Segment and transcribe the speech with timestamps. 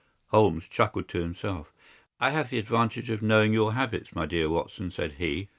[0.29, 1.71] Holmes chuckled to himself.
[2.19, 5.49] "I have the advantage of knowing your habits, my dear Watson," said he.